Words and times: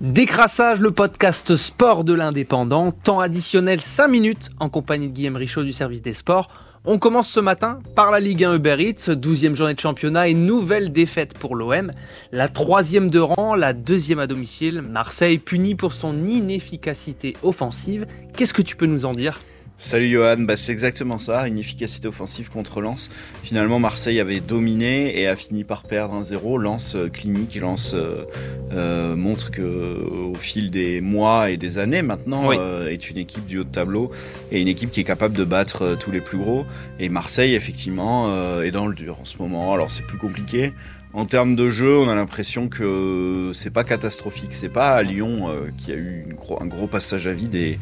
Décrassage, 0.00 0.80
le 0.80 0.92
podcast 0.92 1.56
sport 1.56 2.04
de 2.04 2.14
l'indépendant, 2.14 2.90
temps 2.90 3.20
additionnel 3.20 3.82
5 3.82 4.08
minutes 4.08 4.48
en 4.58 4.70
compagnie 4.70 5.08
de 5.08 5.12
Guillaume 5.12 5.36
Richaud 5.36 5.62
du 5.62 5.74
service 5.74 6.00
des 6.00 6.14
sports. 6.14 6.48
On 6.86 6.98
commence 6.98 7.28
ce 7.28 7.38
matin 7.38 7.80
par 7.94 8.10
la 8.10 8.18
Ligue 8.18 8.44
1 8.44 8.54
Uber 8.54 8.76
Eats, 8.78 9.10
12e 9.10 9.54
journée 9.54 9.74
de 9.74 9.80
championnat 9.80 10.28
et 10.28 10.32
nouvelle 10.32 10.90
défaite 10.90 11.36
pour 11.36 11.54
l'OM. 11.54 11.90
La 12.32 12.48
troisième 12.48 13.10
de 13.10 13.18
rang, 13.18 13.54
la 13.54 13.74
deuxième 13.74 14.20
à 14.20 14.26
domicile. 14.26 14.80
Marseille 14.80 15.36
puni 15.36 15.74
pour 15.74 15.92
son 15.92 16.24
inefficacité 16.26 17.36
offensive. 17.42 18.06
Qu'est-ce 18.34 18.54
que 18.54 18.62
tu 18.62 18.76
peux 18.76 18.86
nous 18.86 19.04
en 19.04 19.12
dire? 19.12 19.38
Salut 19.82 20.10
Johan, 20.10 20.36
bah, 20.40 20.56
c'est 20.56 20.72
exactement 20.72 21.16
ça, 21.16 21.48
une 21.48 21.56
efficacité 21.56 22.06
offensive 22.06 22.50
contre 22.50 22.82
Lens. 22.82 23.08
Finalement, 23.42 23.78
Marseille 23.78 24.20
avait 24.20 24.40
dominé 24.40 25.18
et 25.18 25.26
a 25.26 25.36
fini 25.36 25.64
par 25.64 25.84
perdre 25.84 26.22
1-0. 26.22 26.60
Lens 26.60 26.96
euh, 26.96 27.08
clinique 27.08 27.56
et 27.56 27.60
Lens 27.60 27.94
euh, 27.94 28.26
euh, 28.72 29.16
montre 29.16 29.50
que 29.50 29.62
au 29.62 30.34
fil 30.34 30.70
des 30.70 31.00
mois 31.00 31.48
et 31.48 31.56
des 31.56 31.78
années 31.78 32.02
maintenant 32.02 32.52
est 32.52 33.08
une 33.08 33.16
équipe 33.16 33.46
du 33.46 33.58
haut 33.58 33.64
de 33.64 33.70
tableau 33.70 34.10
et 34.52 34.60
une 34.60 34.68
équipe 34.68 34.90
qui 34.90 35.00
est 35.00 35.04
capable 35.04 35.34
de 35.34 35.44
battre 35.44 35.96
tous 35.98 36.10
les 36.10 36.20
plus 36.20 36.36
gros. 36.36 36.66
Et 36.98 37.08
Marseille 37.08 37.54
effectivement 37.54 38.60
est 38.60 38.70
dans 38.70 38.86
le 38.86 38.94
dur 38.94 39.16
en 39.18 39.24
ce 39.24 39.38
moment. 39.38 39.72
Alors 39.72 39.90
c'est 39.90 40.02
plus 40.02 40.18
compliqué. 40.18 40.74
En 41.12 41.24
termes 41.24 41.56
de 41.56 41.70
jeu, 41.70 41.98
on 41.98 42.08
a 42.08 42.14
l'impression 42.14 42.68
que 42.68 43.50
c'est 43.52 43.70
pas 43.70 43.84
catastrophique. 43.84 44.50
C'est 44.52 44.68
pas 44.68 44.92
à 44.92 45.02
Lyon 45.02 45.50
qui 45.76 45.92
a 45.92 45.96
eu 45.96 46.24
un 46.60 46.66
gros 46.66 46.86
passage 46.86 47.26
à 47.26 47.32
vide 47.32 47.54
et, 47.56 47.78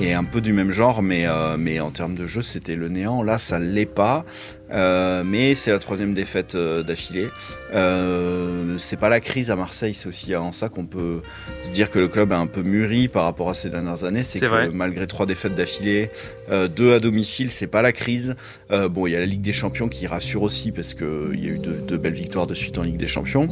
et 0.00 0.12
un 0.12 0.24
peu 0.24 0.40
du 0.40 0.52
même 0.52 0.72
genre, 0.72 1.02
mais, 1.02 1.26
euh, 1.26 1.56
mais 1.56 1.78
en 1.80 1.90
termes 1.90 2.16
de 2.16 2.26
jeu, 2.26 2.42
c'était 2.42 2.74
le 2.74 2.88
néant. 2.88 3.22
Là, 3.22 3.38
ça 3.38 3.58
l'est 3.58 3.86
pas, 3.86 4.24
euh, 4.70 5.22
mais 5.24 5.54
c'est 5.54 5.70
la 5.70 5.78
troisième 5.78 6.14
défaite 6.14 6.54
euh, 6.56 6.82
d'affilée. 6.82 7.28
Euh, 7.74 8.76
c'est 8.78 8.96
pas 8.96 9.08
la 9.08 9.20
crise 9.20 9.50
à 9.50 9.56
Marseille, 9.56 9.94
c'est 9.94 10.08
aussi 10.08 10.34
en 10.34 10.52
ça 10.52 10.68
qu'on 10.68 10.86
peut 10.86 11.22
se 11.62 11.70
dire 11.70 11.90
que 11.90 11.98
le 11.98 12.08
club 12.08 12.32
a 12.32 12.38
un 12.38 12.46
peu 12.46 12.62
mûri 12.62 13.08
par 13.08 13.24
rapport 13.24 13.50
à 13.50 13.54
ces 13.54 13.70
dernières 13.70 14.04
années. 14.04 14.22
C'est 14.22 14.40
que 14.40 14.70
malgré 14.70 15.06
trois 15.06 15.26
défaites 15.26 15.54
d'affilée, 15.54 16.10
deux 16.76 16.92
à 16.92 16.98
domicile, 17.00 17.50
c'est 17.50 17.66
pas 17.66 17.82
la 17.82 17.92
crise. 17.92 18.34
bon, 18.70 19.06
il 19.06 19.12
y 19.12 19.16
a 19.16 19.20
la 19.20 19.26
Ligue 19.26 19.42
des 19.42 19.52
Champions 19.52 19.88
qui 19.88 20.06
rassure 20.06 20.42
aussi 20.42 20.72
parce 20.72 20.94
qu'il 20.94 21.38
y 21.40 21.46
a 21.46 21.50
eu 21.50 21.58
deux 21.58 21.96
belles 21.96 22.14
victoires 22.14 22.46
de 22.46 22.54
suite 22.64 22.78
en 22.78 22.82
Ligue 22.82 22.96
des 22.96 23.06
Champions. 23.06 23.48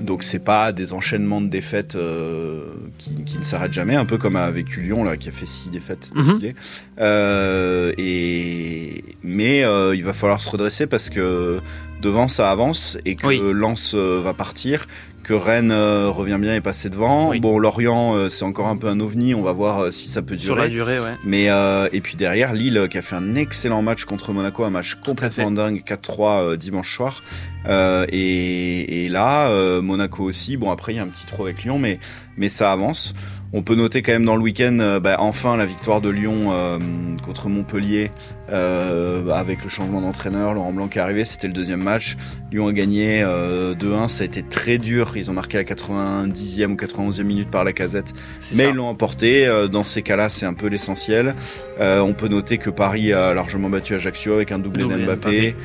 Donc 0.00 0.22
c'est 0.22 0.38
pas 0.38 0.72
des 0.72 0.92
enchaînements 0.92 1.40
de 1.40 1.48
défaites 1.48 1.96
euh, 1.96 2.66
qui, 2.98 3.38
ne 3.38 3.42
s'arrêtent 3.42 3.72
jamais, 3.72 3.94
un 3.96 4.04
peu 4.04 4.18
comme 4.18 4.36
a 4.36 4.50
vécu 4.50 4.82
Lyon 4.82 5.04
là, 5.04 5.16
qui 5.16 5.28
a 5.28 5.32
fait 5.32 5.46
six 5.46 5.70
défaites 5.70 6.12
mhm. 6.14 6.52
Euh, 6.98 7.92
et 7.98 9.04
mais 9.22 9.64
euh, 9.64 9.94
il 9.94 10.04
va 10.04 10.12
falloir 10.12 10.40
se 10.40 10.48
redresser 10.48 10.86
parce 10.86 11.08
que 11.10 11.60
devant 12.02 12.28
ça 12.28 12.50
avance 12.50 12.98
et 13.04 13.14
que 13.16 13.50
Lens 13.50 13.94
va 13.94 14.34
partir 14.34 14.86
que 15.26 15.34
Rennes 15.34 15.72
euh, 15.72 16.08
revient 16.08 16.38
bien 16.40 16.54
et 16.54 16.60
passer 16.60 16.88
devant. 16.88 17.34
Bon, 17.34 17.58
Lorient, 17.58 18.14
euh, 18.14 18.28
c'est 18.28 18.44
encore 18.44 18.68
un 18.68 18.76
peu 18.76 18.86
un 18.86 19.00
ovni. 19.00 19.34
On 19.34 19.42
va 19.42 19.50
voir 19.50 19.80
euh, 19.80 19.90
si 19.90 20.06
ça 20.06 20.22
peut 20.22 20.36
durer. 20.36 20.46
Sur 20.46 20.54
la 20.54 20.68
durée, 20.68 21.00
ouais. 21.00 21.14
Mais 21.24 21.46
et 21.92 22.00
puis 22.00 22.16
derrière, 22.16 22.52
Lille 22.52 22.86
qui 22.88 22.98
a 22.98 23.02
fait 23.02 23.16
un 23.16 23.34
excellent 23.34 23.82
match 23.82 24.04
contre 24.04 24.32
Monaco, 24.32 24.62
un 24.62 24.70
match 24.70 24.94
complètement 24.94 25.50
dingue, 25.50 25.82
4-3 25.84 26.56
dimanche 26.56 26.94
soir. 26.94 27.22
Et, 27.68 29.04
et, 29.04 29.08
là, 29.08 29.50
Monaco 29.80 30.22
aussi. 30.22 30.56
Bon, 30.56 30.70
après, 30.70 30.92
il 30.92 30.96
y 30.96 30.98
a 31.00 31.02
un 31.02 31.08
petit 31.08 31.26
trou 31.26 31.42
avec 31.44 31.64
Lyon, 31.64 31.80
mais 31.80 31.98
mais 32.36 32.48
ça 32.48 32.70
avance. 32.70 33.14
On 33.56 33.62
peut 33.62 33.74
noter 33.74 34.02
quand 34.02 34.12
même 34.12 34.26
dans 34.26 34.36
le 34.36 34.42
week-end, 34.42 34.76
euh, 34.80 35.00
bah, 35.00 35.16
enfin 35.18 35.56
la 35.56 35.64
victoire 35.64 36.02
de 36.02 36.10
Lyon 36.10 36.48
euh, 36.50 36.78
contre 37.24 37.48
Montpellier 37.48 38.10
euh, 38.52 39.30
avec 39.30 39.64
le 39.64 39.70
changement 39.70 40.02
d'entraîneur. 40.02 40.52
Laurent 40.52 40.74
Blanc 40.74 40.88
qui 40.88 40.98
est 40.98 41.00
arrivé, 41.00 41.24
c'était 41.24 41.46
le 41.46 41.54
deuxième 41.54 41.82
match. 41.82 42.18
Lyon 42.52 42.68
a 42.68 42.74
gagné 42.74 43.24
2-1, 43.24 44.08
ça 44.08 44.24
a 44.24 44.26
été 44.26 44.42
très 44.42 44.76
dur. 44.76 45.16
Ils 45.16 45.30
ont 45.30 45.32
marqué 45.32 45.56
à 45.56 45.62
90e 45.62 46.66
ou 46.66 46.74
91e 46.76 47.22
minute 47.22 47.50
par 47.50 47.64
la 47.64 47.72
casette, 47.72 48.12
mais 48.54 48.68
ils 48.68 48.74
l'ont 48.74 48.88
emporté. 48.88 49.50
Dans 49.72 49.84
ces 49.84 50.02
cas-là, 50.02 50.28
c'est 50.28 50.46
un 50.46 50.54
peu 50.54 50.66
l'essentiel. 50.66 51.34
on 51.80 52.12
peut 52.12 52.28
noter 52.28 52.58
que 52.58 52.68
Paris 52.68 53.14
a 53.14 53.32
largement 53.32 53.70
battu 53.70 53.94
Ajaccio 53.94 54.34
avec 54.34 54.52
un 54.52 54.58
doublé, 54.58 54.84
d'Mbappé. 54.84 55.56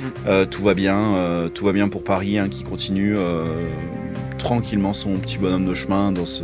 tout 0.50 0.64
va 0.64 0.74
bien, 0.74 1.50
tout 1.54 1.66
va 1.66 1.74
bien 1.74 1.90
pour 1.90 2.06
Paris 2.06 2.40
hein, 2.40 2.48
qui 2.48 2.64
continue 2.64 3.18
tranquillement 4.42 4.94
son 4.94 5.18
petit 5.18 5.38
bonhomme 5.38 5.66
de 5.66 5.74
chemin 5.74 6.12
dans 6.12 6.26
ce, 6.26 6.44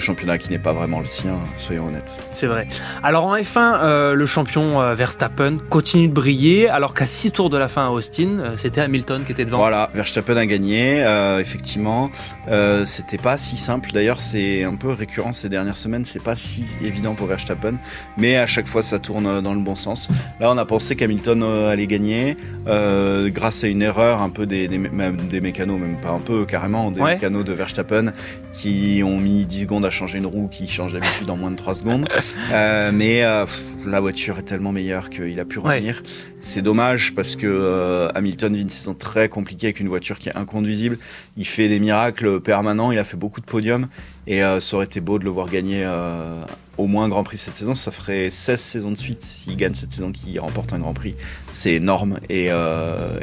championnat 0.00 0.38
qui 0.38 0.50
n'est 0.50 0.58
pas 0.58 0.72
vraiment 0.72 1.00
le 1.00 1.06
sien, 1.06 1.38
soyons 1.56 1.86
honnêtes. 1.86 2.12
C'est 2.32 2.46
vrai. 2.46 2.66
Alors 3.02 3.24
en 3.24 3.36
F1, 3.36 3.80
euh, 3.82 4.14
le 4.14 4.26
champion 4.26 4.80
euh, 4.80 4.94
Verstappen 4.94 5.58
continue 5.70 6.08
de 6.08 6.12
briller, 6.12 6.68
alors 6.68 6.94
qu'à 6.94 7.06
6 7.06 7.32
tours 7.32 7.50
de 7.50 7.58
la 7.58 7.68
fin 7.68 7.86
à 7.86 7.90
Austin, 7.90 8.38
euh, 8.38 8.54
c'était 8.56 8.80
Hamilton 8.80 9.22
qui 9.24 9.32
était 9.32 9.44
devant. 9.44 9.58
Voilà, 9.58 9.90
Verstappen 9.94 10.36
a 10.36 10.46
gagné, 10.46 11.04
effectivement. 11.40 12.10
c'était 12.84 13.18
pas 13.18 13.36
si 13.36 13.56
simple, 13.56 13.90
d'ailleurs 13.92 14.20
c'est 14.20 14.64
un 14.64 14.76
peu 14.76 14.90
récurrent 14.90 15.32
ces 15.32 15.48
dernières 15.48 15.76
semaines, 15.76 16.04
c'est 16.04 16.22
pas 16.22 16.36
si 16.36 16.66
évident 16.82 17.14
pour 17.14 17.26
Verstappen, 17.26 17.74
mais 18.16 18.36
à 18.36 18.46
chaque 18.46 18.66
fois 18.66 18.82
ça 18.82 18.98
tourne 18.98 19.40
dans 19.40 19.54
le 19.54 19.60
bon 19.60 19.76
sens. 19.76 20.08
Là 20.40 20.50
on 20.50 20.58
a 20.58 20.64
pensé 20.64 20.96
qu'Hamilton 20.96 21.42
allait 21.42 21.86
gagner, 21.86 22.36
grâce 22.66 23.64
à 23.64 23.68
une 23.68 23.82
erreur 23.82 24.22
un 24.22 24.30
peu 24.30 24.46
des, 24.46 24.68
des, 24.68 25.40
mécanos, 25.40 25.78
même 25.78 26.00
pas 26.00 26.10
un 26.10 26.20
peu, 26.20 26.44
carrément, 26.44 26.90
des 26.90 27.02
mécanos 27.02 27.44
de 27.44 27.52
Verstappen 27.52 28.12
qui 28.52 29.02
ont 29.04 29.18
mis 29.18 29.44
10 29.44 29.62
secondes 29.62 29.73
à 29.82 29.90
changer 29.90 30.18
une 30.18 30.26
roue 30.26 30.46
qui 30.48 30.68
change 30.68 30.92
d'habitude 30.92 31.28
en 31.30 31.36
moins 31.36 31.50
de 31.50 31.56
3 31.56 31.74
secondes. 31.74 32.08
Euh, 32.52 32.92
mais 32.92 33.24
euh, 33.24 33.46
la 33.86 33.98
voiture 34.00 34.38
est 34.38 34.42
tellement 34.42 34.70
meilleure 34.70 35.10
qu'il 35.10 35.40
a 35.40 35.44
pu 35.44 35.58
revenir. 35.58 36.02
C'est 36.40 36.62
dommage 36.62 37.14
parce 37.14 37.34
que 37.34 37.46
euh, 37.46 38.08
Hamilton 38.14 38.54
vit 38.54 38.62
une 38.62 38.68
saison 38.68 38.94
très 38.94 39.28
compliquée 39.28 39.68
avec 39.68 39.80
une 39.80 39.88
voiture 39.88 40.18
qui 40.18 40.28
est 40.28 40.36
inconduisible. 40.36 40.98
Il 41.36 41.46
fait 41.46 41.68
des 41.68 41.80
miracles 41.80 42.40
permanents, 42.40 42.92
il 42.92 42.98
a 42.98 43.04
fait 43.04 43.16
beaucoup 43.16 43.40
de 43.40 43.46
podiums 43.46 43.88
et 44.26 44.40
ça 44.60 44.76
aurait 44.76 44.86
été 44.86 45.00
beau 45.00 45.18
de 45.18 45.24
le 45.24 45.30
voir 45.30 45.48
gagner 45.48 45.86
au 46.78 46.86
moins 46.86 47.04
un 47.04 47.08
Grand 47.08 47.24
Prix 47.24 47.38
cette 47.38 47.56
saison. 47.56 47.74
Ça 47.74 47.90
ferait 47.90 48.30
16 48.30 48.60
saisons 48.60 48.90
de 48.90 48.96
suite 48.96 49.22
s'il 49.22 49.56
gagne 49.56 49.74
cette 49.74 49.92
saison 49.92 50.12
qu'il 50.12 50.38
remporte 50.40 50.72
un 50.72 50.78
Grand 50.78 50.94
Prix. 50.94 51.14
C'est 51.52 51.74
énorme 51.74 52.18
et, 52.28 52.46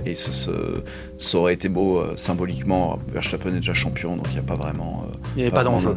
et 0.06 0.16
ce, 0.16 0.84
ça 1.18 1.38
aurait 1.38 1.54
été 1.54 1.70
beau 1.70 2.04
symboliquement. 2.16 2.98
Verstappen 3.12 3.50
est 3.50 3.60
déjà 3.60 3.74
champion 3.74 4.16
donc 4.16 4.28
il 4.30 4.34
n'y 4.34 4.40
a 4.40 4.44
pas 4.44 4.56
vraiment 4.56 5.06
il 5.36 5.40
n'y 5.40 5.44
avait 5.44 5.52
pas, 5.52 5.64
d'enjeu. 5.64 5.94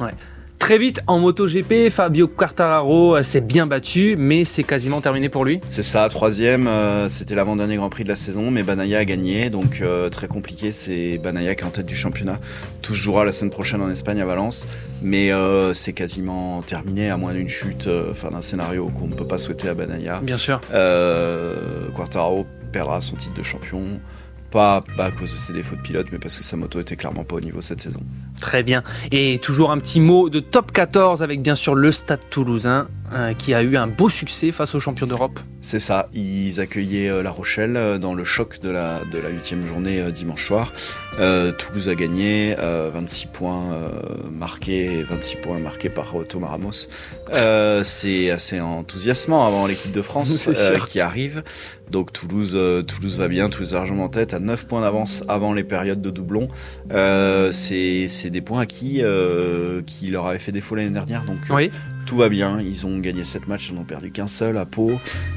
Ouais. 0.00 0.12
Très 0.58 0.76
vite 0.76 1.00
en 1.06 1.18
MotoGP, 1.20 1.88
Fabio 1.88 2.26
Quartararo 2.26 3.16
euh, 3.16 3.22
s'est 3.22 3.40
bien 3.40 3.66
battu, 3.66 4.16
mais 4.18 4.44
c'est 4.44 4.64
quasiment 4.64 5.00
terminé 5.00 5.28
pour 5.28 5.44
lui. 5.44 5.60
C'est 5.68 5.82
ça, 5.82 6.08
troisième, 6.08 6.66
euh, 6.66 7.08
c'était 7.08 7.34
l'avant-dernier 7.34 7.76
Grand 7.76 7.88
Prix 7.88 8.04
de 8.04 8.08
la 8.08 8.16
saison, 8.16 8.50
mais 8.50 8.62
Banaya 8.62 8.98
a 8.98 9.04
gagné, 9.04 9.50
donc 9.50 9.80
euh, 9.80 10.08
très 10.10 10.26
compliqué. 10.26 10.72
C'est 10.72 11.16
Banaya 11.18 11.54
qui 11.54 11.62
est 11.62 11.66
en 11.66 11.70
tête 11.70 11.86
du 11.86 11.96
championnat. 11.96 12.40
Tout 12.82 12.94
jouera 12.94 13.24
la 13.24 13.32
semaine 13.32 13.50
prochaine 13.50 13.80
en 13.80 13.90
Espagne 13.90 14.20
à 14.20 14.24
Valence, 14.24 14.66
mais 15.00 15.30
c'est 15.74 15.92
quasiment 15.92 16.62
terminé 16.62 17.10
à 17.10 17.16
moins 17.16 17.32
d'une 17.34 17.48
chute, 17.48 17.88
enfin 18.10 18.30
d'un 18.30 18.42
scénario 18.42 18.88
qu'on 18.88 19.06
ne 19.06 19.14
peut 19.14 19.26
pas 19.26 19.38
souhaiter 19.38 19.68
à 19.68 19.74
Banaya. 19.74 20.20
Bien 20.22 20.38
sûr. 20.38 20.60
Quartararo 21.94 22.46
perdra 22.72 23.00
son 23.00 23.16
titre 23.16 23.34
de 23.34 23.42
champion. 23.42 23.82
Pas, 24.50 24.82
à 24.98 25.10
cause 25.10 25.32
de 25.32 25.38
ses 25.38 25.52
défauts 25.52 25.76
de 25.76 25.82
pilote, 25.82 26.06
mais 26.10 26.18
parce 26.18 26.36
que 26.36 26.42
sa 26.42 26.56
moto 26.56 26.80
était 26.80 26.96
clairement 26.96 27.24
pas 27.24 27.36
au 27.36 27.40
niveau 27.40 27.60
cette 27.60 27.80
saison. 27.80 28.00
Très 28.40 28.62
bien. 28.62 28.82
Et 29.12 29.38
toujours 29.40 29.70
un 29.70 29.78
petit 29.78 30.00
mot 30.00 30.30
de 30.30 30.40
top 30.40 30.72
14 30.72 31.22
avec 31.22 31.42
bien 31.42 31.54
sûr 31.54 31.74
le 31.74 31.92
Stade 31.92 32.20
toulousain 32.30 32.88
euh, 33.12 33.32
qui 33.32 33.54
a 33.54 33.62
eu 33.62 33.76
un 33.76 33.86
beau 33.86 34.10
succès 34.10 34.52
face 34.52 34.74
aux 34.74 34.80
champions 34.80 35.06
d'Europe. 35.06 35.40
C'est 35.62 35.78
ça. 35.78 36.08
Ils 36.12 36.60
accueillaient 36.60 37.08
euh, 37.08 37.22
La 37.22 37.30
Rochelle 37.30 37.76
euh, 37.76 37.98
dans 37.98 38.12
le 38.12 38.22
choc 38.22 38.60
de 38.60 38.68
la, 38.68 39.00
de 39.10 39.18
la 39.18 39.30
8 39.30 39.66
journée 39.66 40.02
dimanche 40.12 40.46
soir. 40.46 40.72
Toulouse 41.58 41.88
a 41.88 41.96
gagné, 41.96 42.54
26 42.56 43.26
points 43.26 43.90
marqués, 44.30 45.02
26 45.02 45.36
points 45.38 45.58
marqués 45.58 45.88
par 45.88 46.14
Thomas 46.28 46.46
Ramos. 46.46 46.86
C'est 47.82 48.30
assez 48.30 48.60
enthousiasmant 48.60 49.44
avant 49.44 49.66
l'équipe 49.66 49.90
de 49.90 50.02
France 50.02 50.48
qui 50.86 51.00
arrive. 51.00 51.42
Donc 51.90 52.12
Toulouse, 52.12 52.56
Toulouse 52.86 53.18
va 53.18 53.26
bien, 53.26 53.48
Toulouse 53.48 53.72
largement 53.72 54.04
en 54.04 54.08
tête, 54.08 54.32
à 54.32 54.38
9 54.38 54.68
points 54.68 54.82
d'avance 54.82 55.24
avant 55.26 55.54
les 55.54 55.64
périodes 55.64 56.00
de 56.00 56.10
doublons. 56.10 56.46
c'est 57.50 58.30
des 58.30 58.40
points 58.40 58.66
qui, 58.66 59.02
qui 59.86 60.06
leur 60.06 60.26
avaient 60.28 60.38
fait 60.38 60.52
défaut 60.52 60.76
l'année 60.76 60.90
dernière. 60.90 61.24
Donc 61.24 61.38
oui 61.50 61.72
tout 62.08 62.16
va 62.16 62.30
bien. 62.30 62.58
Ils 62.58 62.86
ont 62.86 62.98
gagné 63.00 63.22
7 63.22 63.48
matchs, 63.48 63.68
ils 63.68 63.74
n'ont 63.74 63.84
perdu 63.84 64.10
qu'un 64.10 64.28
seul 64.28 64.56
à 64.56 64.64
Pau, 64.64 64.92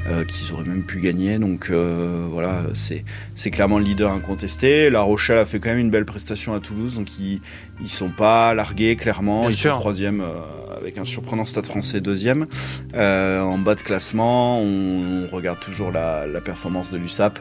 euh, 0.08 0.24
qu'ils 0.24 0.54
auraient 0.54 0.64
même 0.64 0.84
pu 0.84 1.00
gagner. 1.00 1.38
Donc 1.38 1.68
euh, 1.70 2.26
voilà, 2.30 2.62
c'est 2.72 3.50
clairement 3.50 3.78
le 3.78 3.84
leader 3.84 4.10
incontesté. 4.10 4.88
La 4.88 5.02
Rochelle 5.02 5.36
a 5.36 5.44
fait 5.44 5.60
quand 5.60 5.68
même 5.68 5.78
une 5.78 5.90
belle 5.90 6.06
prestation 6.06 6.54
à 6.54 6.60
Toulouse, 6.60 6.94
donc 6.94 7.18
ils 7.18 7.40
ne 7.82 7.88
sont 7.88 8.08
pas 8.08 8.54
largués 8.54 8.96
clairement. 8.96 9.50
ils 9.50 9.56
sont 9.56 9.68
troisième 9.68 10.22
euh, 10.22 10.78
avec 10.78 10.96
un 10.96 11.04
surprenant 11.04 11.44
stade 11.44 11.66
français 11.66 12.00
deuxième. 12.00 12.46
en 12.94 13.58
bas 13.58 13.74
de 13.74 13.82
classement, 13.82 14.58
on, 14.58 15.26
regarde 15.32 15.60
toujours 15.60 15.90
la, 15.90 16.26
performance 16.44 16.90
de 16.90 16.98
l'USAP. 16.98 17.38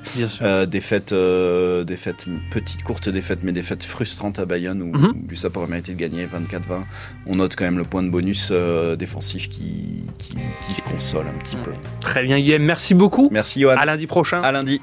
défaite, 0.67 1.13
défaite, 1.13 2.25
petite 2.51 2.83
courte 2.83 3.09
défaite, 3.09 3.39
mais 3.43 3.51
défaite 3.51 3.83
frustrante 3.83 4.39
à 4.39 4.45
Bayonne 4.45 4.81
où, 4.81 4.95
mhm. 4.95 5.13
l'USAP 5.29 5.57
aurait 5.57 5.67
mérité 5.67 5.93
de 5.93 5.97
gagner 5.99 6.25
24-20. 6.25 6.83
On 7.25 7.35
note 7.35 7.55
quand 7.55 7.65
même 7.65 7.77
le 7.77 7.83
point 7.83 8.03
de 8.03 8.09
bonus 8.09 8.51
défensif 8.97 9.49
qui, 9.49 10.03
qui, 10.17 10.35
se 10.73 10.81
console 10.81 11.25
un 11.27 11.39
petit 11.39 11.57
peu. 11.57 11.71
Très 11.99 12.23
bien, 12.23 12.39
Guillaume. 12.39 12.63
Merci 12.63 12.93
beaucoup. 12.93 13.29
Merci, 13.31 13.61
Johan. 13.61 13.75
À 13.77 13.85
lundi 13.85 14.07
prochain. 14.07 14.41
À 14.41 14.51
lundi. 14.51 14.81